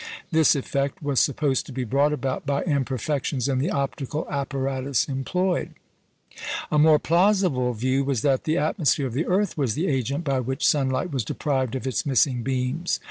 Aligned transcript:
This 0.31 0.55
effect 0.55 1.03
was 1.03 1.19
supposed 1.19 1.67
to 1.67 1.71
be 1.71 1.83
brought 1.83 2.11
about 2.11 2.43
by 2.43 2.63
imperfections 2.63 3.47
in 3.47 3.59
the 3.59 3.69
optical 3.69 4.25
apparatus 4.31 5.07
employed. 5.07 5.75
A 6.71 6.79
more 6.79 6.97
plausible 6.97 7.73
view 7.73 8.03
was 8.03 8.23
that 8.23 8.45
the 8.45 8.57
atmosphere 8.57 9.05
of 9.05 9.13
the 9.13 9.27
earth 9.27 9.59
was 9.59 9.75
the 9.75 9.85
agent 9.85 10.23
by 10.23 10.39
which 10.39 10.65
sunlight 10.67 11.11
was 11.11 11.23
deprived 11.23 11.75
of 11.75 11.85
its 11.85 12.03
missing 12.03 12.41
beams. 12.41 12.99